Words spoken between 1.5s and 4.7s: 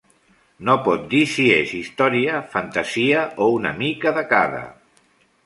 és història, fantasia o una mica de cada.